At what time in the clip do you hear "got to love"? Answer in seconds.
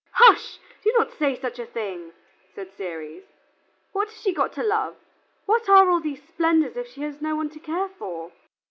4.33-4.95